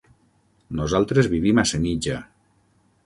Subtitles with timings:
[0.79, 2.17] Nosaltres vivim a Senija.